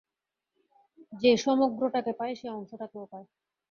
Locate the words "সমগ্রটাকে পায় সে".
1.37-2.47